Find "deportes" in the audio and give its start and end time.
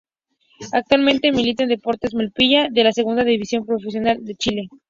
1.69-2.15